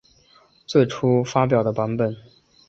[0.65, 2.17] 最初发表的版本。